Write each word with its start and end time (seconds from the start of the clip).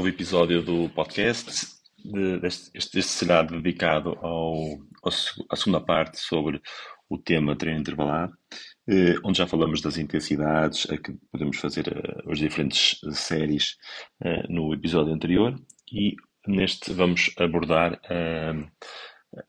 novo 0.00 0.08
episódio 0.08 0.62
do 0.62 0.88
podcast. 0.88 1.76
Este, 2.42 2.70
este 2.78 3.02
será 3.02 3.42
dedicado 3.42 4.16
ao, 4.22 4.78
à 5.50 5.54
segunda 5.54 5.78
parte 5.78 6.18
sobre 6.18 6.58
o 7.06 7.18
tema 7.18 7.54
treino 7.54 7.80
intervalado, 7.80 8.32
eh, 8.88 9.16
onde 9.22 9.36
já 9.36 9.46
falamos 9.46 9.82
das 9.82 9.98
intensidades 9.98 10.88
a 10.88 10.96
que 10.96 11.12
podemos 11.30 11.58
fazer 11.58 11.88
eh, 11.88 12.32
as 12.32 12.38
diferentes 12.38 12.98
séries 13.12 13.76
eh, 14.24 14.46
no 14.48 14.72
episódio 14.72 15.12
anterior 15.12 15.54
e 15.92 16.16
neste 16.46 16.94
vamos 16.94 17.30
abordar 17.36 18.00
a 18.08 18.54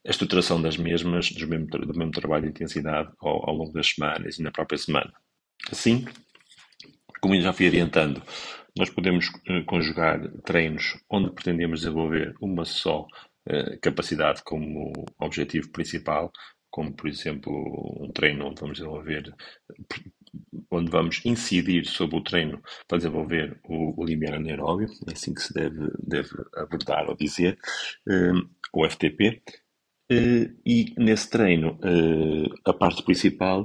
estruturação 0.03 0.61
das 0.61 0.75
mesmas, 0.75 1.31
do 1.31 1.47
mesmo, 1.47 1.67
do 1.67 1.97
mesmo 1.97 2.11
trabalho 2.11 2.43
de 2.43 2.49
intensidade 2.49 3.09
ao, 3.21 3.49
ao 3.49 3.55
longo 3.55 3.71
das 3.71 3.87
semanas 3.87 4.37
e 4.37 4.43
na 4.43 4.51
própria 4.51 4.77
semana. 4.77 5.13
Assim, 5.71 6.05
como 7.21 7.39
já 7.39 7.53
fui 7.53 7.67
adiantando, 7.67 8.21
nós 8.77 8.89
podemos 8.89 9.27
uh, 9.27 9.63
conjugar 9.65 10.19
treinos 10.43 10.97
onde 11.09 11.31
pretendemos 11.31 11.81
desenvolver 11.81 12.33
uma 12.41 12.65
só 12.65 13.01
uh, 13.01 13.79
capacidade 13.81 14.41
como 14.43 14.91
objetivo 15.19 15.71
principal, 15.71 16.31
como 16.69 16.93
por 16.93 17.07
exemplo 17.07 17.51
um 17.99 18.11
treino 18.11 18.47
onde 18.47 18.61
vamos 18.61 18.77
desenvolver, 18.77 19.35
onde 20.69 20.89
vamos 20.89 21.21
incidir 21.25 21.85
sobre 21.85 22.15
o 22.15 22.23
treino 22.23 22.61
para 22.87 22.97
desenvolver 22.97 23.59
o, 23.65 24.01
o 24.01 24.05
limiar 24.05 24.35
anaeróbio, 24.35 24.87
é 25.07 25.11
assim 25.11 25.33
que 25.33 25.41
se 25.41 25.53
deve, 25.53 25.91
deve 25.99 26.29
abordar 26.55 27.09
ou 27.09 27.15
dizer, 27.15 27.57
uh, 28.07 28.49
o 28.73 28.89
FTP. 28.89 29.41
e 30.65 30.93
nesse 30.97 31.29
treino, 31.29 31.79
a 32.65 32.73
parte 32.73 33.01
principal 33.01 33.63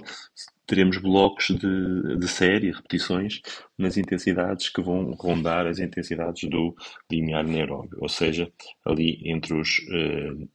teremos 0.66 0.98
blocos 0.98 1.46
de, 1.48 2.16
de 2.18 2.28
série, 2.28 2.70
repetições, 2.72 3.40
nas 3.78 3.96
intensidades 3.96 4.68
que 4.68 4.82
vão 4.82 5.12
rondar 5.12 5.66
as 5.66 5.78
intensidades 5.78 6.48
do 6.48 6.74
limiar 7.10 7.44
anaeróbio, 7.44 7.98
ou 8.00 8.08
seja, 8.08 8.50
ali 8.84 9.20
entre 9.24 9.54
os 9.54 9.80
eh, 9.90 10.46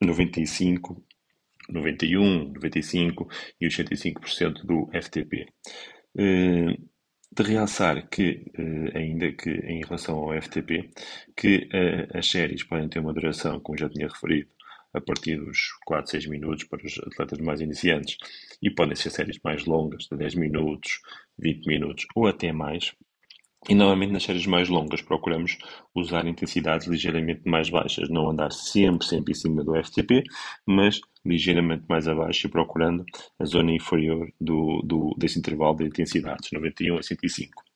95, 0.00 1.04
91, 1.68 2.52
95 2.52 3.28
e 3.60 3.66
os 3.66 3.74
105% 3.76 4.64
do 4.64 4.88
FTP. 4.92 5.46
Eh, 6.18 6.76
de 7.30 7.42
realçar 7.42 8.08
que, 8.08 8.44
eh, 8.54 8.98
ainda 8.98 9.32
que 9.32 9.50
em 9.50 9.80
relação 9.84 10.16
ao 10.18 10.32
FTP, 10.40 10.90
que 11.36 11.68
eh, 11.72 12.08
as 12.14 12.26
séries 12.28 12.64
podem 12.64 12.88
ter 12.88 13.00
uma 13.00 13.12
duração, 13.12 13.60
como 13.60 13.78
já 13.78 13.88
tinha 13.88 14.08
referido, 14.08 14.48
a 14.92 15.00
partir 15.00 15.36
dos 15.36 15.58
4, 15.84 16.10
6 16.10 16.26
minutos 16.26 16.64
para 16.64 16.84
os 16.84 16.98
atletas 16.98 17.38
mais 17.38 17.60
iniciantes. 17.60 18.16
E 18.62 18.70
podem 18.70 18.94
ser 18.94 19.10
séries 19.10 19.38
mais 19.42 19.64
longas, 19.64 20.04
de 20.10 20.16
10 20.16 20.34
minutos, 20.34 21.00
20 21.38 21.66
minutos 21.66 22.06
ou 22.14 22.26
até 22.26 22.52
mais. 22.52 22.94
E 23.68 23.74
normalmente 23.74 24.12
nas 24.12 24.22
séries 24.22 24.46
mais 24.46 24.68
longas 24.68 25.02
procuramos 25.02 25.58
usar 25.94 26.26
intensidades 26.26 26.86
ligeiramente 26.86 27.42
mais 27.44 27.68
baixas, 27.68 28.08
não 28.08 28.30
andar 28.30 28.52
sempre, 28.52 29.06
sempre 29.06 29.32
em 29.32 29.34
cima 29.34 29.64
do 29.64 29.74
FTP, 29.74 30.22
mas 30.64 31.00
ligeiramente 31.24 31.84
mais 31.88 32.06
abaixo 32.06 32.46
e 32.46 32.50
procurando 32.50 33.04
a 33.38 33.44
zona 33.44 33.72
inferior 33.72 34.28
do, 34.40 34.80
do, 34.84 35.14
desse 35.18 35.38
intervalo 35.38 35.76
de 35.76 35.84
intensidades, 35.84 36.50
91 36.52 36.98
a 36.98 37.02
105. 37.02 37.67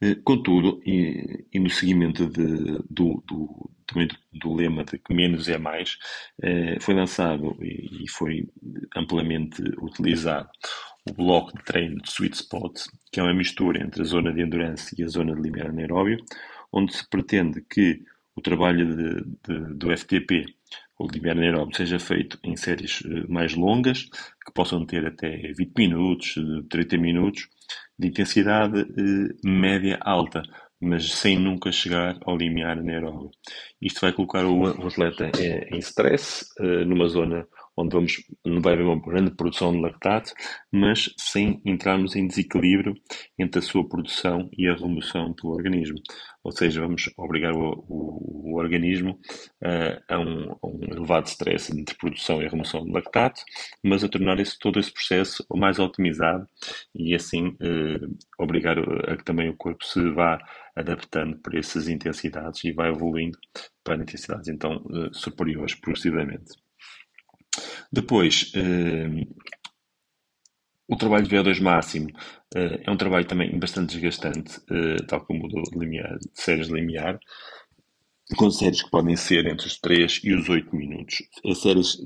Eh, 0.00 0.16
contudo, 0.24 0.80
e, 0.84 1.46
e 1.52 1.58
no 1.58 1.70
seguimento 1.70 2.26
de, 2.28 2.78
do, 2.90 3.22
do, 3.26 3.70
também 3.86 4.06
do, 4.08 4.16
do, 4.32 4.54
lema 4.54 4.84
de 4.84 4.98
que 4.98 5.14
menos 5.14 5.48
é 5.48 5.58
mais, 5.58 5.96
eh, 6.42 6.78
foi 6.80 6.94
lançado 6.94 7.56
e, 7.62 8.04
e, 8.04 8.08
foi 8.08 8.48
amplamente 8.94 9.62
utilizado 9.80 10.48
o 11.08 11.14
bloco 11.14 11.56
de 11.56 11.64
treino 11.64 11.96
de 12.02 12.10
Sweet 12.10 12.36
Spot, 12.36 12.72
que 13.12 13.20
é 13.20 13.22
uma 13.22 13.34
mistura 13.34 13.82
entre 13.82 14.02
a 14.02 14.04
zona 14.04 14.32
de 14.32 14.42
endurance 14.42 14.94
e 14.98 15.04
a 15.04 15.08
zona 15.08 15.34
de 15.34 15.40
limiar 15.40 15.68
anaeróbio, 15.68 16.18
onde 16.72 16.92
se 16.94 17.08
pretende 17.08 17.62
que 17.62 18.02
o 18.34 18.42
trabalho 18.42 18.94
de, 18.94 19.24
de, 19.48 19.74
do 19.74 19.96
FTP, 19.96 20.55
ou 20.98 21.08
limiar 21.08 21.36
anaeróbio, 21.36 21.76
seja 21.76 21.98
feito 21.98 22.38
em 22.42 22.56
séries 22.56 23.02
eh, 23.04 23.24
mais 23.28 23.54
longas, 23.54 24.04
que 24.44 24.52
possam 24.54 24.84
ter 24.86 25.06
até 25.06 25.52
20 25.52 25.76
minutos, 25.76 26.34
30 26.70 26.96
minutos, 26.98 27.48
de 27.98 28.08
intensidade 28.08 28.80
eh, 28.80 29.34
média 29.44 29.98
alta, 30.00 30.42
mas 30.80 31.10
sem 31.12 31.38
nunca 31.38 31.72
chegar 31.72 32.18
ao 32.24 32.36
limiar 32.36 32.78
anaeróbio. 32.78 33.30
Isto 33.80 34.00
vai 34.00 34.12
colocar 34.12 34.44
o, 34.44 34.62
o 34.62 34.86
atleta 34.86 35.30
em, 35.38 35.78
stress, 35.78 36.46
eh, 36.60 36.84
numa 36.84 37.08
zona 37.08 37.46
onde 37.76 37.94
vamos, 37.94 38.12
não 38.44 38.62
vai 38.62 38.72
haver 38.72 38.84
uma 38.84 39.00
grande 39.00 39.30
produção 39.32 39.72
de 39.72 39.80
lactato, 39.80 40.32
mas 40.72 41.12
sem 41.18 41.60
entrarmos 41.64 42.16
em 42.16 42.26
desequilíbrio 42.26 42.94
entre 43.38 43.58
a 43.58 43.62
sua 43.62 43.86
produção 43.86 44.48
e 44.56 44.66
a 44.66 44.74
remoção 44.74 45.32
do 45.32 45.48
organismo. 45.48 45.98
Ou 46.42 46.52
seja, 46.52 46.80
vamos 46.80 47.10
obrigar 47.16 47.52
o, 47.52 47.84
o, 47.88 48.52
o 48.52 48.56
organismo 48.56 49.18
uh, 49.62 50.00
a, 50.08 50.18
um, 50.18 50.52
a, 50.52 50.66
um, 50.66 50.80
elevado 50.92 51.26
stress 51.26 51.76
entre 51.76 51.96
produção 51.96 52.40
e 52.40 52.48
remoção 52.48 52.84
de 52.84 52.92
lactato, 52.92 53.42
mas 53.82 54.04
a 54.04 54.08
tornar 54.08 54.38
esse, 54.38 54.56
todo 54.58 54.78
esse 54.78 54.92
processo 54.92 55.44
mais 55.54 55.78
otimizado 55.78 56.46
e 56.94 57.14
assim 57.14 57.48
uh, 57.48 58.16
obrigar 58.38 58.78
a 58.78 59.16
que 59.16 59.24
também 59.24 59.48
o 59.48 59.56
corpo 59.56 59.84
se 59.84 60.08
vá 60.10 60.38
adaptando 60.76 61.36
para 61.38 61.58
essas 61.58 61.88
intensidades 61.88 62.62
e 62.64 62.72
vai 62.72 62.90
evoluindo 62.90 63.38
para 63.82 63.96
intensidades 63.96 64.48
então 64.48 64.76
uh, 64.86 65.12
superiores 65.12 65.74
progressivamente. 65.74 66.65
Depois, 67.92 68.52
uh, 68.54 69.36
o 70.88 70.96
trabalho 70.96 71.26
de 71.26 71.34
VO2 71.34 71.60
máximo 71.60 72.08
uh, 72.08 72.80
é 72.84 72.90
um 72.90 72.96
trabalho 72.96 73.26
também 73.26 73.58
bastante 73.58 73.94
desgastante, 73.94 74.58
uh, 74.70 75.04
tal 75.06 75.24
como 75.24 75.46
o 75.46 75.48
do 75.48 75.62
de 75.62 76.30
séries 76.34 76.68
limiar, 76.68 77.18
com 78.36 78.50
séries 78.50 78.82
que 78.82 78.90
podem 78.90 79.16
ser 79.16 79.46
entre 79.46 79.66
os 79.66 79.78
3 79.78 80.20
e 80.24 80.34
os 80.34 80.48
8 80.48 80.74
minutos. 80.74 81.22
As 81.44 81.58
séries 81.58 81.96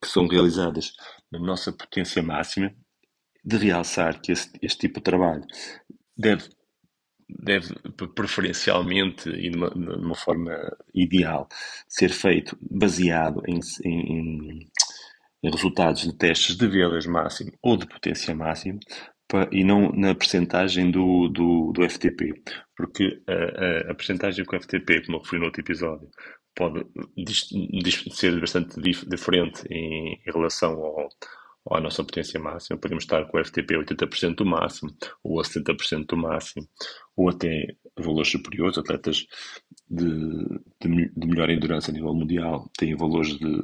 que 0.00 0.08
são 0.08 0.26
realizadas 0.26 0.92
na 1.30 1.38
nossa 1.38 1.72
potência 1.72 2.22
máxima, 2.22 2.74
de 3.44 3.56
realçar 3.56 4.20
que 4.20 4.32
esse, 4.32 4.50
este 4.60 4.80
tipo 4.80 5.00
de 5.00 5.04
trabalho 5.04 5.44
deve 6.16 6.48
deve 7.38 7.74
preferencialmente 8.14 9.28
e 9.30 9.50
de 9.50 9.56
uma, 9.56 9.70
de 9.70 10.04
uma, 10.04 10.14
forma 10.14 10.52
ideal 10.94 11.48
ser 11.88 12.10
feito 12.10 12.56
baseado 12.60 13.42
em, 13.46 13.58
em, 13.84 14.68
resultados 15.50 16.02
de 16.02 16.12
testes 16.16 16.56
de 16.56 16.68
velas 16.68 17.06
máximo 17.06 17.52
ou 17.62 17.76
de 17.76 17.86
potência 17.86 18.34
máximo 18.34 18.78
e 19.50 19.64
não 19.64 19.90
na 19.92 20.14
percentagem 20.14 20.90
do, 20.90 21.28
do, 21.28 21.72
do 21.72 21.88
FTP, 21.88 22.42
porque 22.76 23.22
a, 23.26 23.32
a, 23.32 23.92
a 23.92 23.94
percentagem 23.94 24.44
com 24.44 24.56
o 24.56 24.60
FTP, 24.60 25.06
como 25.06 25.16
eu 25.16 25.22
referi 25.22 25.38
no 25.38 25.46
outro 25.46 25.62
episódio, 25.62 26.08
pode 26.54 26.84
ser 28.12 28.38
bastante 28.38 28.80
dif 28.80 29.08
diferente 29.08 29.62
em, 29.70 30.14
em 30.14 30.32
relação 30.32 30.72
ao, 30.72 31.08
à 31.70 31.80
nossa 31.80 32.04
potência 32.04 32.38
máxima. 32.38 32.78
Podemos 32.78 33.04
estar 33.04 33.24
com 33.26 33.38
o 33.38 33.44
FTP 33.44 33.74
80% 33.74 34.34
do 34.34 34.44
máximo, 34.44 34.90
ou 35.22 35.40
a 35.40 35.44
70% 35.44 36.06
do 36.06 36.16
máximo, 36.16 36.66
ou 37.16 37.30
até 37.30 37.74
valores 37.98 38.30
superiores. 38.30 38.78
Atletas 38.78 39.26
de, 39.88 40.06
de, 40.80 41.10
de 41.14 41.26
melhor 41.26 41.50
endurance 41.50 41.90
a 41.90 41.94
nível 41.94 42.14
mundial 42.14 42.70
têm 42.76 42.96
valores 42.96 43.38
de, 43.38 43.62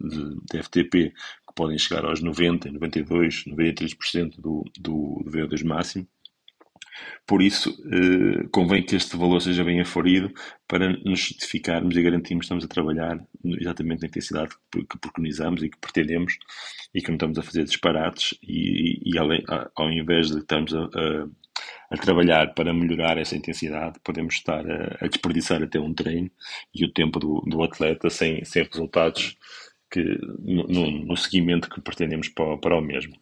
de, 0.00 0.36
de, 0.50 0.62
FTP 0.62 1.10
que 1.10 1.54
podem 1.54 1.78
chegar 1.78 2.04
aos 2.04 2.22
90, 2.22 2.72
92, 2.72 3.44
93% 3.46 4.40
do, 4.40 4.64
do, 4.78 5.22
do 5.24 5.30
VO2 5.30 5.64
máximo. 5.64 6.08
Por 7.26 7.42
isso, 7.42 7.70
eh, 7.92 8.48
convém 8.50 8.84
que 8.84 8.96
este 8.96 9.16
valor 9.16 9.40
seja 9.40 9.64
bem 9.64 9.80
aferido 9.80 10.32
para 10.66 10.88
nos 11.04 11.20
justificarmos 11.20 11.96
e 11.96 12.02
garantirmos 12.02 12.44
que 12.44 12.46
estamos 12.46 12.64
a 12.64 12.68
trabalhar 12.68 13.22
exatamente 13.44 14.02
na 14.02 14.08
intensidade 14.08 14.54
que 14.72 14.98
preconizamos 14.98 15.62
e 15.62 15.68
que 15.68 15.78
pretendemos 15.78 16.38
e 16.94 17.00
que 17.00 17.08
não 17.08 17.16
estamos 17.16 17.38
a 17.38 17.42
fazer 17.42 17.64
disparates 17.64 18.34
e, 18.42 19.00
e 19.04 19.18
além, 19.18 19.42
ao 19.74 19.90
invés 19.90 20.30
de 20.30 20.38
estarmos 20.38 20.72
a, 20.74 20.84
a, 20.84 21.28
a, 21.90 21.96
trabalhar 21.96 22.54
para 22.54 22.72
melhorar 22.72 23.18
essa 23.18 23.36
intensidade, 23.36 23.98
podemos 24.02 24.34
estar 24.34 24.64
a, 24.68 24.98
a 25.00 25.08
desperdiçar 25.08 25.62
até 25.62 25.78
um 25.78 25.94
treino 25.94 26.30
e 26.74 26.84
o 26.84 26.92
tempo 26.92 27.18
do, 27.18 27.40
do 27.46 27.62
atleta 27.62 28.10
sem, 28.10 28.44
sem 28.44 28.64
resultados 28.64 29.36
que, 29.90 30.02
no, 30.38 30.90
no 30.90 31.16
seguimento 31.16 31.68
que 31.70 31.80
pretendemos 31.80 32.28
para, 32.28 32.56
para 32.58 32.76
o 32.76 32.80
mesmo. 32.80 33.16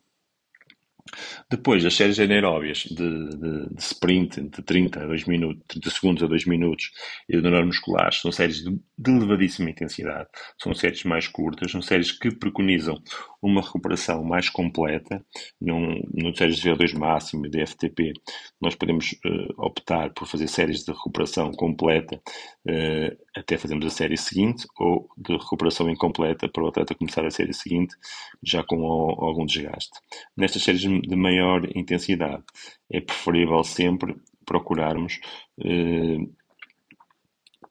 Depois, 1.50 1.84
as 1.84 1.94
séries 1.94 2.18
anaeróbias 2.18 2.78
de, 2.78 2.96
de, 2.96 3.68
de, 3.74 3.82
sprint 3.82 4.40
de 4.40 4.62
30 4.62 5.02
a 5.02 5.06
2 5.06 5.24
minutos, 5.26 5.62
30 5.68 5.90
segundos 5.90 6.22
a 6.22 6.26
2 6.26 6.46
minutos 6.46 6.90
e 7.28 7.40
de 7.40 7.62
musculares 7.62 8.20
são 8.20 8.32
séries 8.32 8.64
de, 8.64 8.70
de 8.98 9.10
elevadíssima 9.10 9.70
intensidade. 9.70 10.28
São 10.58 10.74
séries 10.74 11.04
mais 11.04 11.28
curtas, 11.28 11.70
são 11.70 11.82
séries 11.82 12.10
que 12.10 12.34
preconizam 12.34 13.00
uma 13.44 13.60
recuperação 13.60 14.24
mais 14.24 14.48
completa. 14.48 15.24
Num, 15.60 16.00
no 16.12 16.34
séries 16.34 16.56
de 16.56 16.70
VO2 16.70 16.98
máximo 16.98 17.46
e 17.46 17.50
de 17.50 17.66
FTP, 17.66 18.12
nós 18.60 18.74
podemos 18.74 19.12
uh, 19.12 19.66
optar 19.66 20.12
por 20.14 20.26
fazer 20.26 20.48
séries 20.48 20.82
de 20.82 20.92
recuperação 20.92 21.52
completa 21.52 22.16
uh, 22.16 23.16
até 23.36 23.58
fazermos 23.58 23.86
a 23.86 23.90
série 23.90 24.16
seguinte 24.16 24.66
ou 24.78 25.06
de 25.16 25.36
recuperação 25.36 25.90
incompleta 25.90 26.48
para 26.48 26.64
o 26.64 26.68
atleta 26.68 26.94
começar 26.94 27.26
a 27.26 27.30
série 27.30 27.52
seguinte 27.52 27.94
já 28.42 28.64
com 28.64 28.82
algum 28.86 29.44
desgaste. 29.44 30.00
Nestas 30.36 30.62
séries 30.62 30.80
de 30.80 31.16
maior 31.16 31.68
intensidade, 31.76 32.42
é 32.90 33.00
preferível 33.00 33.62
sempre 33.62 34.16
procurarmos 34.46 35.20
eh, 35.64 36.18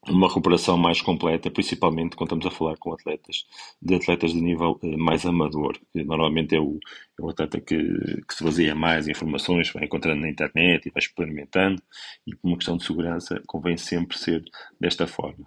uma 0.07 0.27
recuperação 0.27 0.77
mais 0.77 1.01
completa, 1.01 1.49
principalmente 1.49 2.15
quando 2.15 2.29
estamos 2.35 2.45
a 2.45 2.51
falar 2.51 2.77
com 2.77 2.93
atletas, 2.93 3.45
de 3.81 3.95
atletas 3.95 4.31
de 4.31 4.41
nível 4.41 4.79
eh, 4.83 4.97
mais 4.97 5.25
amador. 5.25 5.77
Que 5.91 6.03
normalmente 6.03 6.55
é 6.55 6.59
o, 6.59 6.79
é 7.19 7.21
o 7.21 7.29
atleta 7.29 7.59
que, 7.61 7.77
que 7.77 8.33
se 8.33 8.43
baseia 8.43 8.75
mais 8.75 9.07
em 9.07 9.11
informações, 9.11 9.71
vai 9.71 9.85
encontrando 9.85 10.21
na 10.21 10.29
internet 10.29 10.87
e 10.87 10.91
vai 10.91 11.01
experimentando, 11.01 11.81
e 12.27 12.35
por 12.35 12.47
uma 12.47 12.57
questão 12.57 12.77
de 12.77 12.85
segurança 12.85 13.41
convém 13.47 13.77
sempre 13.77 14.17
ser 14.17 14.43
desta 14.79 15.07
forma. 15.07 15.45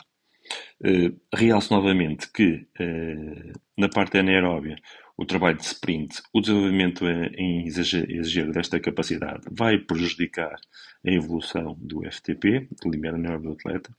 Uh, 0.81 1.19
realço 1.35 1.75
novamente 1.75 2.31
que 2.31 2.67
uh, 2.79 3.53
na 3.77 3.89
parte 3.89 4.19
anaeróbia 4.19 4.77
o 5.17 5.25
trabalho 5.25 5.57
de 5.57 5.65
sprint, 5.65 6.23
o 6.33 6.41
desenvolvimento 6.41 7.07
em 7.07 7.67
exagero 7.67 8.53
desta 8.53 8.79
capacidade 8.79 9.47
vai 9.51 9.79
prejudicar 9.79 10.57
a 11.05 11.11
evolução 11.11 11.75
do 11.81 12.03
FTP, 12.05 12.69
do 12.83 12.91
limiar 12.91 13.15
anaeróbio 13.15 13.51
do 13.51 13.55
atleta, 13.55 13.91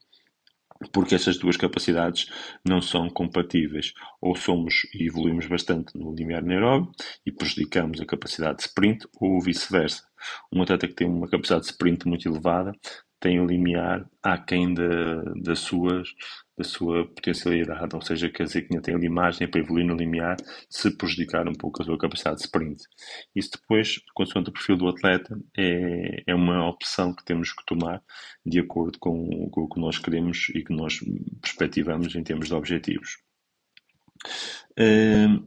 porque 0.92 1.14
essas 1.14 1.38
duas 1.38 1.56
capacidades 1.56 2.28
não 2.64 2.80
são 2.80 3.08
compatíveis. 3.08 3.92
Ou 4.20 4.36
somos 4.36 4.86
e 4.94 5.06
evoluímos 5.06 5.46
bastante 5.46 5.96
no 5.98 6.14
limiar 6.14 6.42
anaeróbio 6.42 6.90
e 7.26 7.32
prejudicamos 7.32 8.00
a 8.00 8.06
capacidade 8.06 8.58
de 8.58 8.62
sprint, 8.64 9.06
ou 9.20 9.40
vice-versa. 9.40 10.04
Um 10.52 10.62
atleta 10.62 10.86
que 10.86 10.94
tem 10.94 11.06
uma 11.06 11.28
capacidade 11.28 11.64
de 11.64 11.70
sprint 11.70 12.06
muito 12.06 12.28
elevada 12.28 12.72
tem 13.20 13.40
o 13.40 13.46
limiar 13.46 14.08
aquém 14.22 14.72
da, 14.72 15.22
das 15.42 15.58
suas, 15.60 16.08
da 16.58 16.64
sua 16.64 17.06
potencialidade, 17.06 17.94
ou 17.94 18.02
seja, 18.02 18.28
quer 18.28 18.42
dizer 18.44 18.62
que 18.62 18.74
ainda 18.74 18.82
tem 18.82 18.94
ali 18.94 19.08
margem 19.08 19.48
para 19.48 19.60
evoluir 19.60 19.86
no 19.86 19.94
limiar 19.94 20.36
se 20.68 20.90
prejudicar 20.96 21.48
um 21.48 21.54
pouco 21.54 21.80
a 21.80 21.84
sua 21.84 21.96
capacidade 21.96 22.38
de 22.38 22.44
sprint. 22.44 22.82
Isso 23.34 23.50
depois, 23.52 24.00
consoante 24.12 24.50
o 24.50 24.52
perfil 24.52 24.76
do 24.76 24.88
atleta, 24.88 25.38
é, 25.56 26.24
é 26.26 26.34
uma 26.34 26.68
opção 26.68 27.14
que 27.14 27.24
temos 27.24 27.52
que 27.52 27.64
tomar 27.64 28.02
de 28.44 28.58
acordo 28.58 28.98
com, 28.98 29.48
com 29.50 29.62
o 29.62 29.68
que 29.68 29.80
nós 29.80 29.98
queremos 29.98 30.48
e 30.54 30.64
que 30.64 30.74
nós 30.74 30.98
perspectivamos 31.40 32.14
em 32.16 32.22
termos 32.22 32.48
de 32.48 32.54
objetivos. 32.54 33.18
Uh, 34.72 35.46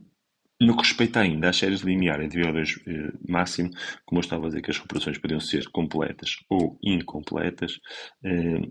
no 0.61 0.75
que 0.75 0.83
respeita 0.83 1.19
ainda 1.19 1.49
às 1.49 1.57
séries 1.57 1.81
lineares 1.81 2.29
de 2.29 2.39
VO2 2.39 2.81
eh, 2.85 3.11
máximo, 3.27 3.71
como 4.05 4.19
eu 4.19 4.21
estava 4.21 4.45
a 4.45 4.47
dizer 4.49 4.61
que 4.61 4.69
as 4.69 4.77
recuperações 4.77 5.17
podiam 5.17 5.39
ser 5.39 5.67
completas 5.71 6.35
ou 6.47 6.77
incompletas, 6.83 7.79
eh, 8.23 8.61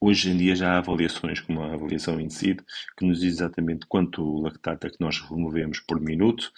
hoje 0.00 0.30
em 0.30 0.36
dia 0.36 0.56
já 0.56 0.72
há 0.72 0.78
avaliações, 0.78 1.40
como 1.40 1.62
a 1.62 1.74
avaliação 1.74 2.20
INSID, 2.20 2.62
que 2.96 3.06
nos 3.06 3.20
diz 3.20 3.34
exatamente 3.34 3.86
quanto 3.86 4.40
lactato 4.42 4.86
é 4.86 4.90
que 4.90 5.00
nós 5.00 5.20
removemos 5.20 5.80
por 5.80 6.00
minuto, 6.00 6.50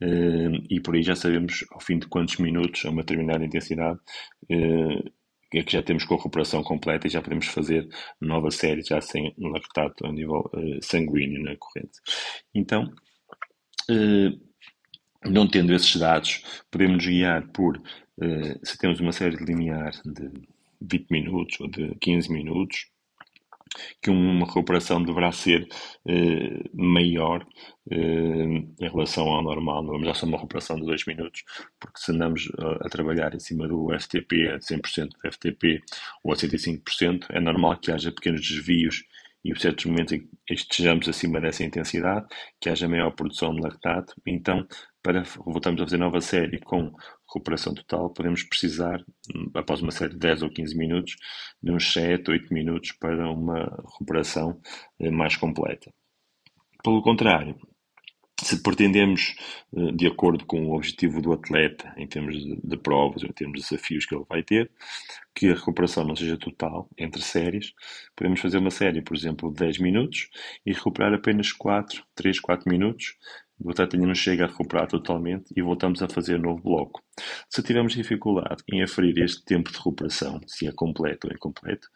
eh, 0.00 0.50
e 0.70 0.80
por 0.80 0.94
aí 0.94 1.02
já 1.02 1.16
sabemos 1.16 1.64
ao 1.72 1.80
fim 1.80 1.98
de 1.98 2.06
quantos 2.08 2.36
minutos, 2.38 2.84
a 2.84 2.90
uma 2.90 3.02
determinada 3.02 3.44
intensidade, 3.44 3.98
é 5.52 5.62
que 5.62 5.72
já 5.72 5.82
temos 5.82 6.04
com 6.04 6.14
a 6.14 6.16
recuperação 6.16 6.62
completa 6.64 7.06
e 7.06 7.10
já 7.10 7.22
podemos 7.22 7.46
fazer 7.46 7.88
nova 8.20 8.50
série 8.50 8.82
já 8.82 9.00
sem 9.00 9.32
lactato 9.38 10.04
a 10.06 10.12
nível 10.12 10.50
sanguíneo 10.82 11.42
na 11.44 11.56
corrente. 11.56 12.00
Então, 12.52 12.92
eh, 13.90 14.32
não 15.24 15.48
tendo 15.48 15.72
esses 15.74 15.96
dados, 15.96 16.42
podemos 16.70 17.04
guiar 17.06 17.48
por 17.48 17.80
eh, 18.20 18.58
se 18.62 18.78
temos 18.78 19.00
uma 19.00 19.12
série 19.12 19.36
linear 19.36 19.92
de 20.04 20.30
20 20.90 21.10
minutos 21.10 21.60
ou 21.60 21.68
de 21.68 21.94
15 22.00 22.32
minutos, 22.32 22.86
que 24.00 24.10
uma 24.10 24.46
recuperação 24.46 25.02
deverá 25.02 25.32
ser 25.32 25.66
eh, 26.06 26.62
maior 26.72 27.44
em 27.90 28.74
relação 28.80 29.26
ao 29.28 29.42
normal. 29.42 29.82
Não 29.82 29.92
vamos 29.92 30.18
já 30.18 30.26
uma 30.26 30.36
recuperação 30.36 30.76
de 30.76 30.86
2 30.86 31.06
minutos, 31.06 31.42
porque 31.80 31.98
se 31.98 32.12
andamos 32.12 32.50
a, 32.58 32.86
a, 32.86 32.88
trabalhar 32.88 33.34
em 33.34 33.40
cima 33.40 33.68
do 33.68 33.88
FTP 33.98 34.48
a 34.48 34.58
100% 34.58 35.08
do 35.08 35.32
FTP 35.32 35.82
ou 36.22 36.32
a 36.32 36.36
105%, 36.36 37.26
é 37.30 37.40
normal 37.40 37.76
que 37.78 37.90
haja 37.90 38.12
pequenos 38.12 38.40
desvios 38.40 39.04
e 39.44 39.54
certos 39.60 39.84
momentos 39.84 40.14
em 40.14 40.20
que 40.20 40.54
estejamos 40.54 41.06
acima 41.08 41.40
dessa 41.40 41.64
intensidade, 41.64 42.26
que 42.60 42.70
haja 42.70 42.88
maior 42.88 43.10
produção 43.10 43.54
de 43.54 43.60
lactato, 43.60 44.14
então 44.24 44.66
para 45.04 45.22
voltarmos 45.44 45.82
a 45.82 45.84
fazer 45.84 45.98
nova 45.98 46.20
série 46.22 46.58
com 46.58 46.90
recuperação 47.28 47.74
total, 47.74 48.08
podemos 48.08 48.42
precisar, 48.42 49.04
hum, 49.36 49.50
após 49.54 49.82
uma 49.82 49.92
série 49.92 50.12
de 50.12 50.18
10 50.18 50.42
ou 50.42 50.48
15 50.48 50.74
minutos, 50.76 51.16
de 51.62 51.70
uns 51.70 51.92
7, 51.92 52.30
8 52.30 52.52
minutos 52.52 52.92
para 52.92 53.30
uma 53.30 53.64
recuperação 53.92 54.58
eh, 54.98 55.10
mais 55.10 55.36
completa. 55.36 55.92
Pelo 56.82 57.02
contrário, 57.02 57.54
se 58.40 58.62
pretendemos, 58.62 59.34
eh, 59.76 59.92
de 59.92 60.06
acordo 60.06 60.46
com 60.46 60.66
o 60.66 60.74
objetivo 60.74 61.20
do 61.20 61.32
atleta, 61.34 61.92
em 61.98 62.06
termos 62.06 62.34
de, 62.36 62.76
provas, 62.78 63.22
em 63.22 63.32
termos 63.32 63.60
de 63.60 63.68
desafios 63.68 64.06
que 64.06 64.14
ele 64.14 64.24
vai 64.28 64.42
ter, 64.42 64.70
que 65.34 65.50
a 65.50 65.54
recuperação 65.54 66.04
não 66.04 66.16
seja 66.16 66.38
total 66.38 66.88
entre 66.96 67.20
séries, 67.20 67.72
podemos 68.16 68.40
fazer 68.40 68.58
uma 68.58 68.70
série, 68.70 69.02
por 69.02 69.16
exemplo, 69.16 69.50
de 69.50 69.56
10 69.56 69.78
minutos 69.78 70.28
e 70.64 70.72
recuperar 70.72 71.12
apenas 71.12 71.52
4, 71.52 72.02
3, 72.14 72.40
4 72.40 72.70
minutos. 72.70 73.16
O 73.58 73.70
atleta 73.70 73.96
ainda 73.96 74.08
não 74.08 74.14
chega 74.14 74.44
a 74.44 74.48
recuperar 74.48 74.88
totalmente 74.88 75.52
e 75.56 75.62
voltamos 75.62 76.02
a 76.02 76.08
fazer 76.08 76.38
novo 76.38 76.62
bloco. 76.62 77.02
Se 77.48 77.62
tivermos 77.62 77.94
dificuldade 77.94 78.62
em 78.70 78.82
aferir 78.82 79.18
este 79.18 79.44
tempo 79.44 79.70
de 79.70 79.78
recuperação, 79.78 80.40
se 80.46 80.66
é 80.66 80.72
completo 80.72 81.28
ou 81.28 81.32
incompleto, 81.32 81.88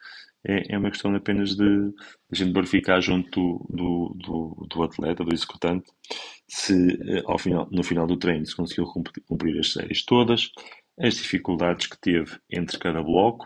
é, 0.45 0.73
é 0.73 0.77
uma 0.77 0.89
questão 0.89 1.13
apenas 1.13 1.55
de, 1.55 1.65
de 1.65 1.93
a 2.31 2.35
gente 2.35 2.53
verificar 2.53 3.01
junto 3.01 3.65
do, 3.69 4.15
do, 4.17 4.67
do, 4.69 4.83
atleta, 4.83 5.23
do 5.23 5.33
executante, 5.33 5.91
se 6.47 6.93
eh, 6.93 7.23
ao 7.25 7.37
final, 7.37 7.67
no 7.71 7.83
final 7.83 8.07
do 8.07 8.17
treino 8.17 8.45
se 8.45 8.55
conseguiu 8.55 8.85
cumprir 9.27 9.59
as 9.59 9.73
séries 9.73 10.05
todas, 10.05 10.49
as 10.97 11.15
dificuldades 11.15 11.87
que 11.87 11.99
teve 11.99 12.37
entre 12.49 12.79
cada 12.79 13.03
bloco 13.03 13.45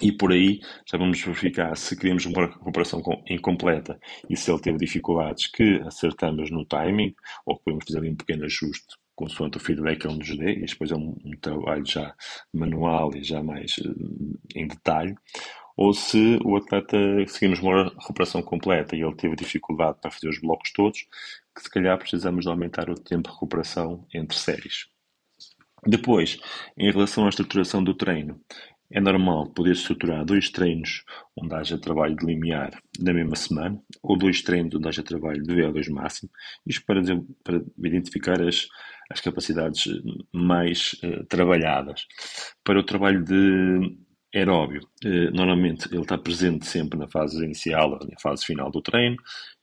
e 0.00 0.12
por 0.12 0.32
aí 0.32 0.60
já 0.86 0.96
vamos 0.98 1.20
verificar 1.20 1.76
se 1.76 1.96
queremos 1.96 2.26
uma 2.26 2.46
recuperação 2.46 3.02
incompleta 3.28 3.98
e 4.28 4.36
se 4.36 4.50
ele 4.50 4.60
teve 4.60 4.78
dificuldades 4.78 5.46
que 5.46 5.80
acertamos 5.86 6.50
no 6.50 6.64
timing 6.64 7.14
ou 7.44 7.56
que 7.56 7.64
podemos 7.64 7.84
fazer 7.86 7.98
ali 7.98 8.10
um 8.10 8.16
pequeno 8.16 8.44
ajuste 8.44 8.94
consoante 9.20 9.58
o 9.58 9.60
feedback 9.60 10.00
que 10.00 10.06
ele 10.06 10.16
nos 10.16 10.34
dê, 10.34 10.52
e 10.54 10.64
depois 10.64 10.90
é 10.90 10.96
um, 10.96 11.14
um 11.22 11.30
trabalho 11.38 11.84
já 11.84 12.14
manual 12.54 13.14
e 13.14 13.22
já 13.22 13.42
mais 13.42 13.76
uh, 13.76 14.38
em 14.56 14.66
detalhe, 14.66 15.14
ou 15.76 15.92
se 15.92 16.38
o 16.42 16.56
atleta 16.56 16.96
seguimos 17.26 17.60
uma 17.60 17.84
recuperação 17.84 18.42
completa 18.42 18.96
e 18.96 19.02
ele 19.02 19.14
teve 19.14 19.36
dificuldade 19.36 19.98
para 20.00 20.10
fazer 20.10 20.28
os 20.28 20.40
blocos 20.40 20.72
todos, 20.72 21.06
que 21.54 21.62
se 21.62 21.70
calhar 21.70 21.98
precisamos 21.98 22.44
de 22.44 22.50
aumentar 22.50 22.88
o 22.88 22.94
tempo 22.94 23.28
de 23.28 23.34
recuperação 23.34 24.06
entre 24.14 24.38
séries. 24.38 24.86
Depois, 25.86 26.38
em 26.76 26.90
relação 26.90 27.24
à 27.24 27.30
estruturação 27.30 27.82
do 27.82 27.94
treino, 27.94 28.38
é 28.92 29.00
normal 29.00 29.46
poder 29.50 29.72
estruturar 29.72 30.24
dois 30.24 30.50
treinos 30.50 31.04
onde 31.36 31.54
haja 31.54 31.78
trabalho 31.78 32.16
de 32.16 32.26
limiar 32.26 32.70
na 32.98 33.12
mesma 33.12 33.36
semana, 33.36 33.80
ou 34.02 34.16
dois 34.16 34.42
treinos 34.42 34.74
onde 34.74 34.88
haja 34.88 35.02
trabalho 35.02 35.42
de 35.42 35.54
VO2 35.54 35.90
máximo, 35.90 36.30
isto 36.66 36.84
para, 36.84 37.00
para 37.44 37.62
identificar 37.84 38.42
as, 38.42 38.66
as 39.10 39.20
capacidades 39.20 39.84
mais 40.32 40.92
uh, 41.04 41.24
trabalhadas. 41.26 42.06
Para 42.64 42.80
o 42.80 42.84
trabalho 42.84 43.24
de 43.24 43.96
aeróbio, 44.34 44.80
eh, 45.04 45.30
normalmente 45.32 45.88
ele 45.92 46.02
está 46.02 46.16
presente 46.16 46.64
sempre 46.64 46.96
na 46.96 47.08
fase 47.08 47.44
inicial, 47.44 47.90
na 47.90 48.18
fase 48.20 48.44
final 48.46 48.70
do 48.70 48.80
treino, 48.80 49.16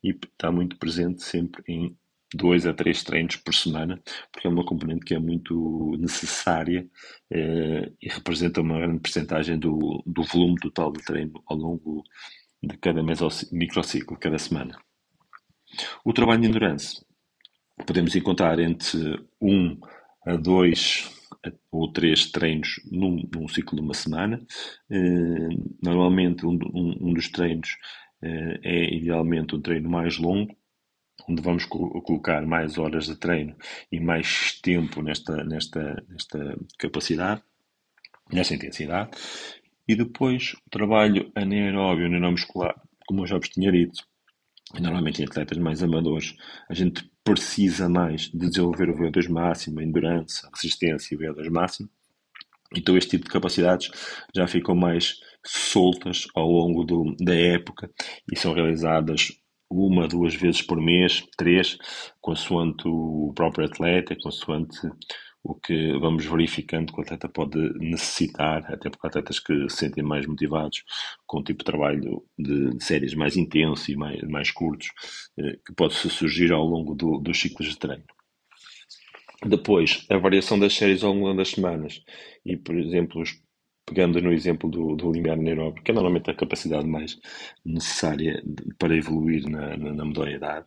e 0.03 0.09
está 0.09 0.51
muito 0.51 0.77
presente 0.77 1.23
sempre 1.23 1.63
em 1.67 1.95
dois 2.33 2.65
a 2.65 2.73
três 2.73 3.03
treinos 3.03 3.37
por 3.37 3.53
semana, 3.53 4.01
porque 4.31 4.47
é 4.47 4.49
uma 4.49 4.65
componente 4.65 5.05
que 5.05 5.13
é 5.15 5.19
muito 5.19 5.95
necessária 5.99 6.87
eh, 7.31 7.91
e 8.01 8.09
representa 8.09 8.61
uma 8.61 8.79
grande 8.79 8.99
percentagem 8.99 9.57
do, 9.57 10.03
do 10.05 10.23
volume 10.23 10.55
total 10.55 10.91
de 10.91 11.03
treino 11.03 11.41
ao 11.47 11.57
longo 11.57 12.03
de 12.61 12.77
cada 12.77 13.01
microciclo, 13.51 14.17
cada 14.17 14.37
semana. 14.37 14.77
O 16.03 16.13
trabalho 16.13 16.41
de 16.41 16.47
endurance 16.47 17.05
podemos 17.85 18.15
encontrar 18.15 18.59
entre 18.59 19.23
um 19.39 19.79
a 20.25 20.35
dois 20.35 21.09
ou 21.71 21.91
três 21.91 22.31
treinos 22.31 22.81
num, 22.91 23.23
num 23.33 23.47
ciclo 23.47 23.77
de 23.77 23.83
uma 23.83 23.93
semana. 23.93 24.43
Eh, 24.89 25.49
normalmente, 25.81 26.45
um, 26.45 26.57
um, 26.73 27.09
um 27.09 27.13
dos 27.13 27.29
treinos 27.29 27.77
eh, 28.21 28.59
é 28.63 28.95
idealmente 28.95 29.55
um 29.55 29.61
treino 29.61 29.89
mais 29.89 30.17
longo, 30.17 30.56
onde 31.27 31.41
vamos 31.41 31.65
co 31.65 32.01
colocar 32.01 32.45
mais 32.45 32.77
horas 32.77 33.05
de 33.05 33.15
treino 33.15 33.55
e 33.91 33.99
mais 33.99 34.59
tempo 34.61 35.01
nesta, 35.01 35.43
nesta, 35.43 36.03
nesta 36.09 36.57
capacidade, 36.77 37.41
nesta 38.31 38.55
intensidade. 38.55 39.11
E 39.87 39.95
depois 39.95 40.53
o 40.65 40.69
trabalho 40.69 41.31
anaeróbio, 41.35 42.09
neuromuscular, 42.09 42.75
como 43.07 43.21
eu 43.21 43.27
já 43.27 43.37
vos 43.37 43.49
tinha 43.49 43.71
dito, 43.71 44.03
normalmente 44.79 45.21
em 45.21 45.25
atletas 45.25 45.57
mais 45.57 45.81
amadores, 45.81 46.35
a 46.69 46.73
gente 46.73 47.09
precisa 47.23 47.87
mais 47.87 48.29
de 48.29 48.49
desenvolver 48.49 48.89
o 48.89 48.97
VO2 48.97 49.29
máximo, 49.29 49.79
a 49.79 49.83
endurance, 49.83 50.45
a 50.45 50.49
resistência 50.53 51.15
e 51.15 51.17
o 51.17 51.19
VO2 51.19 51.49
máximo. 51.49 51.89
Então 52.75 52.97
este 52.97 53.11
tipo 53.11 53.25
de 53.25 53.31
capacidades 53.31 53.89
já 54.35 54.45
ficam 54.45 54.75
mais 54.75 55.19
soltas 55.45 56.27
ao 56.35 56.49
longo 56.49 56.83
do, 56.83 57.15
da 57.17 57.33
época 57.33 57.89
e 58.31 58.37
são 58.37 58.53
realizadas 58.53 59.31
uma, 59.69 60.07
duas 60.07 60.35
vezes 60.35 60.61
por 60.61 60.81
mês, 60.81 61.23
três, 61.37 61.77
consoante 62.21 62.87
o 62.87 63.31
próprio 63.35 63.65
atleta, 63.65 64.15
consoante 64.21 64.77
o 65.43 65.55
que 65.55 65.93
vamos 65.99 66.25
verificando 66.25 66.91
que 66.91 66.99
o 66.99 67.03
atleta 67.03 67.29
pode 67.29 67.57
necessitar, 67.79 68.65
até 68.71 68.89
porque 68.89 69.07
há 69.07 69.09
atletas 69.09 69.39
que 69.39 69.69
se 69.69 69.77
sentem 69.77 70.03
mais 70.03 70.25
motivados 70.25 70.83
com 71.25 71.39
o 71.39 71.43
tipo 71.43 71.59
de 71.59 71.65
trabalho 71.65 72.23
de, 72.37 72.71
de 72.71 72.83
séries 72.83 73.13
mais 73.13 73.37
intenso 73.37 73.89
e 73.91 73.95
mais, 73.95 74.21
mais 74.23 74.51
curtos, 74.51 74.89
eh, 75.37 75.57
que 75.65 75.73
pode 75.73 75.93
surgir 75.93 76.51
ao 76.51 76.65
longo 76.65 76.93
do, 76.95 77.17
dos 77.19 77.39
ciclos 77.39 77.69
de 77.69 77.77
treino. 77.77 78.03
Depois, 79.45 80.05
a 80.09 80.17
variação 80.17 80.59
das 80.59 80.73
séries 80.73 81.03
ao 81.03 81.13
longo 81.13 81.33
das 81.33 81.49
semanas. 81.49 82.01
E, 82.43 82.57
por 82.57 82.75
exemplo, 82.75 83.23
pegando 83.87 84.21
no 84.21 84.33
exemplo 84.33 84.69
do, 84.69 84.95
do 84.95 85.11
limiar 85.11 85.39
anaeróbico, 85.39 85.83
que 85.83 85.91
é 85.91 85.93
normalmente 85.93 86.29
a 86.29 86.35
capacidade 86.35 86.85
mais 86.85 87.17
necessária 87.65 88.43
para 88.77 88.95
evoluir 88.95 89.49
na, 89.49 89.77
na, 89.77 89.93
na 89.93 90.05
modalidade, 90.05 90.65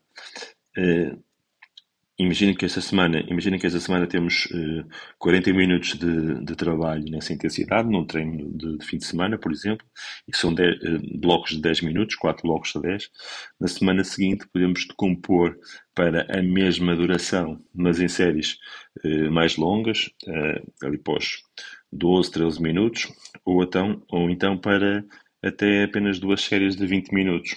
eh, 0.77 1.15
Imagina 2.21 2.55
que 2.55 2.67
esta 2.67 2.83
semana, 2.83 3.25
imagina 3.29 3.59
que 3.59 3.67
esta 3.67 3.81
semana 3.81 4.07
temos 4.07 4.45
uh, 4.53 4.81
eh, 4.81 4.85
40 5.19 5.55
minutos 5.55 5.95
de, 5.95 6.45
de, 6.45 6.55
trabalho 6.55 7.03
nessa 7.11 7.33
intensidade, 7.33 7.89
num 7.89 8.05
treino 8.05 8.53
de, 8.59 8.77
de, 8.77 8.85
fim 8.85 8.99
de 8.99 9.07
semana, 9.07 9.39
por 9.39 9.51
exemplo, 9.51 9.87
e 10.29 10.37
são 10.37 10.53
10, 10.53 10.83
uh, 10.83 10.87
eh, 10.87 11.19
blocos 11.19 11.53
de 11.53 11.63
10 11.63 11.81
minutos, 11.81 12.17
4 12.17 12.43
blocos 12.43 12.73
de 12.75 12.83
10. 12.83 13.11
Na 13.59 13.69
semana 13.69 14.05
seguinte 14.05 14.47
podemos 14.53 14.87
decompor 14.87 15.57
para 15.95 16.27
a 16.39 16.43
mesma 16.43 16.95
duração, 16.95 17.59
mas 17.75 17.99
em 17.99 18.09
séries 18.09 18.59
uh, 19.03 19.31
mais 19.31 19.57
longas, 19.57 20.11
ali 20.83 20.99
pós 20.99 21.41
12, 21.93 22.31
13 22.31 22.63
minutos, 22.63 23.13
ou 23.45 23.63
então, 23.63 24.03
ou 24.09 24.31
então 24.31 24.57
para 24.57 25.05
até 25.43 25.85
apenas 25.85 26.19
duas 26.19 26.43
séries 26.43 26.77
de 26.77 26.87
20 26.87 27.13
minutos. 27.13 27.57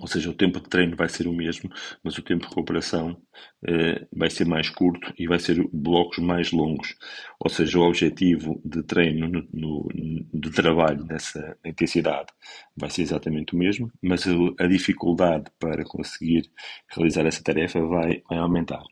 Ou 0.00 0.06
seja, 0.08 0.30
o 0.30 0.34
tempo 0.34 0.58
de 0.58 0.68
treino 0.68 0.96
vai 0.96 1.08
ser 1.08 1.28
o 1.28 1.32
mesmo, 1.32 1.70
mas 2.02 2.16
o 2.16 2.22
tempo 2.22 2.42
de 2.42 2.48
recuperação 2.48 3.20
eh, 3.68 4.06
vai 4.10 4.30
ser 4.30 4.46
mais 4.46 4.70
curto 4.70 5.12
e 5.18 5.28
vai 5.28 5.38
ser 5.38 5.62
blocos 5.70 6.18
mais 6.18 6.50
longos. 6.50 6.96
Ou 7.38 7.50
seja, 7.50 7.78
o 7.78 7.82
objetivo 7.82 8.60
de 8.64 8.82
treino, 8.82 9.28
no, 9.28 9.46
no, 9.52 9.88
de 10.32 10.50
trabalho 10.50 11.04
nessa 11.04 11.56
intensidade 11.64 12.32
vai 12.76 12.88
ser 12.90 13.02
exatamente 13.02 13.54
o 13.54 13.58
mesmo, 13.58 13.92
mas 14.02 14.26
a, 14.26 14.32
a 14.64 14.66
dificuldade 14.66 15.50
para 15.60 15.84
conseguir 15.84 16.50
realizar 16.88 17.26
essa 17.26 17.42
tarefa 17.42 17.78
vai, 17.80 18.22
vai 18.28 18.38
aumentar. 18.38 18.82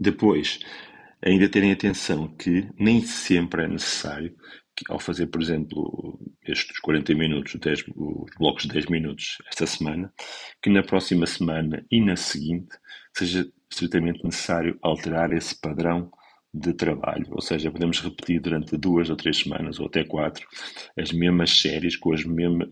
Depois, 0.00 0.58
ainda 1.24 1.48
terem 1.48 1.72
atenção 1.72 2.28
que 2.36 2.68
nem 2.78 3.00
sempre 3.00 3.64
é 3.64 3.68
necessário 3.68 4.34
ao 4.88 4.98
fazer, 4.98 5.28
por 5.28 5.40
exemplo, 5.40 6.18
estes 6.46 6.78
40 6.80 7.14
minutos, 7.14 7.54
10, 7.54 7.84
os 7.96 8.30
blocos 8.38 8.64
de 8.64 8.70
10 8.70 8.86
minutos 8.86 9.38
esta 9.48 9.66
semana, 9.66 10.12
que 10.60 10.68
na 10.68 10.82
próxima 10.82 11.26
semana 11.26 11.84
e 11.90 12.00
na 12.00 12.16
seguinte 12.16 12.76
seja 13.16 13.46
estritamente 13.70 14.24
necessário 14.24 14.76
alterar 14.82 15.32
esse 15.32 15.58
padrão 15.58 16.10
de 16.52 16.72
trabalho. 16.72 17.26
Ou 17.30 17.40
seja, 17.40 17.70
podemos 17.70 18.00
repetir 18.00 18.40
durante 18.40 18.76
duas 18.76 19.10
ou 19.10 19.16
três 19.16 19.38
semanas, 19.38 19.80
ou 19.80 19.86
até 19.86 20.04
quatro, 20.04 20.46
as 20.98 21.12
mesmas 21.12 21.60
séries 21.60 21.96
com, 21.96 22.10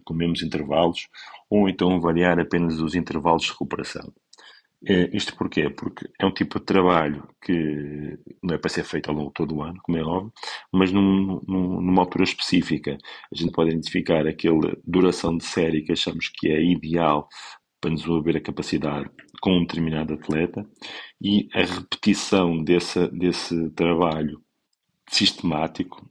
com 0.04 0.14
mesmos 0.14 0.42
intervalos, 0.42 1.08
ou 1.48 1.68
então 1.68 2.00
variar 2.00 2.38
apenas 2.38 2.80
os 2.80 2.94
intervalos 2.94 3.42
de 3.42 3.50
recuperação. 3.50 4.12
É, 4.84 5.16
isto 5.16 5.36
porquê? 5.36 5.70
Porque 5.70 6.08
é 6.18 6.26
um 6.26 6.32
tipo 6.32 6.58
de 6.58 6.64
trabalho 6.64 7.28
que 7.40 8.18
não 8.42 8.54
é 8.54 8.58
para 8.58 8.68
ser 8.68 8.84
feito 8.84 9.10
ao 9.10 9.16
longo 9.16 9.28
de 9.28 9.34
todo 9.34 9.54
o 9.54 9.62
ano, 9.62 9.78
como 9.82 9.96
é 9.96 10.02
óbvio, 10.02 10.32
mas 10.72 10.90
num, 10.90 11.40
num, 11.46 11.80
numa 11.80 12.02
altura 12.02 12.24
específica. 12.24 12.98
A 13.32 13.34
gente 13.34 13.52
pode 13.52 13.70
identificar 13.70 14.26
aquela 14.26 14.76
duração 14.84 15.36
de 15.36 15.44
série 15.44 15.82
que 15.82 15.92
achamos 15.92 16.28
que 16.28 16.48
é 16.48 16.60
ideal 16.62 17.28
para 17.80 17.94
desenvolver 17.94 18.36
a 18.36 18.40
capacidade 18.40 19.08
com 19.40 19.58
um 19.58 19.60
determinado 19.64 20.14
atleta 20.14 20.64
e 21.20 21.48
a 21.54 21.60
repetição 21.64 22.62
desse, 22.62 23.08
desse 23.08 23.70
trabalho 23.70 24.40
sistemático 25.08 26.08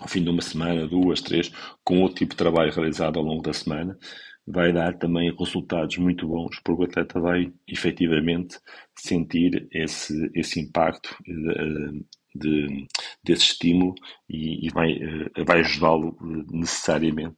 ao 0.00 0.08
fim 0.08 0.22
de 0.22 0.28
uma 0.28 0.42
semana, 0.42 0.86
duas, 0.86 1.22
três, 1.22 1.50
com 1.82 2.02
outro 2.02 2.18
tipo 2.18 2.32
de 2.32 2.36
trabalho 2.36 2.72
realizado 2.72 3.18
ao 3.18 3.24
longo 3.24 3.42
da 3.42 3.52
semana, 3.52 3.98
vai 4.46 4.72
dar 4.72 4.96
também 4.96 5.34
resultados 5.36 5.96
muito 5.98 6.28
bons, 6.28 6.60
porque 6.64 6.82
o 6.82 6.84
atleta 6.84 7.20
vai 7.20 7.52
efetivamente 7.66 8.58
sentir 8.94 9.68
esse, 9.72 10.30
esse 10.34 10.60
impacto 10.60 11.16
de, 11.24 12.04
de, 12.34 12.86
desse 13.24 13.44
estímulo 13.44 13.94
e, 14.28 14.66
e 14.66 14.70
vai, 14.70 14.92
eh, 14.92 15.44
vai 15.44 15.60
ajudá-lo 15.60 16.16
necessariamente 16.50 17.36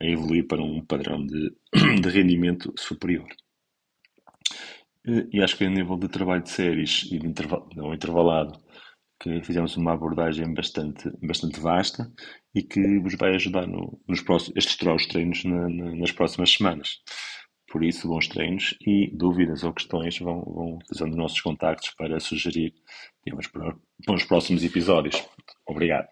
a 0.00 0.04
evoluir 0.06 0.46
para 0.46 0.62
um 0.62 0.84
padrão 0.84 1.24
de, 1.24 1.50
de 2.02 2.08
rendimento 2.08 2.72
superior. 2.76 3.26
E 5.32 5.42
acho 5.42 5.56
que 5.56 5.64
a 5.64 5.70
nível 5.70 5.96
de 5.96 6.08
trabalho 6.08 6.42
de 6.42 6.50
séries 6.50 7.08
e 7.10 7.18
de 7.18 7.26
interval, 7.26 7.68
não 7.74 7.94
intervalado, 7.94 8.60
que 9.20 9.42
fizemos 9.42 9.76
uma 9.76 9.92
abordagem 9.92 10.52
bastante, 10.54 11.10
bastante 11.22 11.60
vasta 11.60 12.10
e 12.54 12.62
que 12.62 12.98
vos 13.00 13.14
vai 13.16 13.34
ajudar 13.34 13.66
no, 13.66 14.00
nos 14.08 14.22
próximos, 14.22 14.56
estruturar 14.56 14.96
os 14.96 15.06
treinos 15.06 15.44
na, 15.44 15.68
na, 15.68 15.94
nas 15.94 16.10
próximas 16.10 16.50
semanas. 16.50 16.98
Por 17.70 17.84
isso, 17.84 18.08
bons 18.08 18.26
treinos 18.26 18.74
e 18.84 19.10
dúvidas 19.14 19.62
ou 19.62 19.72
questões 19.72 20.18
vão, 20.18 20.42
vão 20.42 20.78
fazendo 20.88 21.16
nossos 21.16 21.40
contactos 21.40 21.90
para 21.90 22.18
sugerir 22.18 22.74
temas 23.22 23.46
para, 23.46 23.76
para 24.04 24.14
os 24.14 24.24
próximos 24.24 24.64
episódios. 24.64 25.22
Obrigado. 25.68 26.08